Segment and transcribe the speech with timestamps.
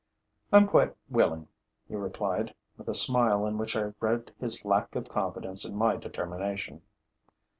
[0.51, 1.47] 'I'm quite willing,'
[1.87, 5.95] he replied, with a smile in which I read his lack of confidence in my
[5.95, 6.81] determination.